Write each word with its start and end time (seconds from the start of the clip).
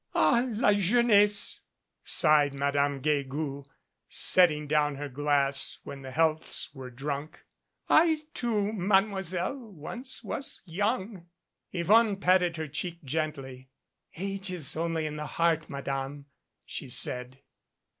"Ah! 0.15 0.47
la 0.55 0.73
jeunesse!" 0.73 1.61
sighed 2.03 2.55
Madame 2.55 3.03
Guegou, 3.03 3.63
setting 4.09 4.65
down 4.65 4.95
her 4.95 5.07
glass 5.07 5.77
when 5.83 6.01
the 6.01 6.09
healths 6.09 6.73
were 6.73 6.89
drunk. 6.89 7.41
"I, 7.87 8.23
too, 8.33 8.73
Mademoiselle, 8.73 9.57
was 9.59 10.21
once 10.23 10.63
young." 10.65 11.27
Yvonne 11.71 12.15
patted 12.15 12.57
her 12.57 12.67
cheek 12.67 13.03
gently. 13.03 13.69
"Age 14.17 14.51
is 14.51 14.75
only 14.75 15.05
in 15.05 15.17
the 15.17 15.27
heart, 15.37 15.69
Madame," 15.69 16.25
she 16.65 16.89
said. 16.89 17.39